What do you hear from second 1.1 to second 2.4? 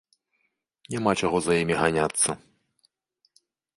чаго за імі ганяцца.